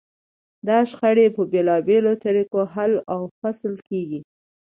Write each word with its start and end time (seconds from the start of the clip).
دا 0.67 0.77
شخړې 0.91 1.27
په 1.35 1.41
بېلابېلو 1.51 2.13
طریقو 2.23 2.59
حل 2.73 2.93
و 3.19 3.27
فصل 3.39 3.73
کېږي. 3.87 4.19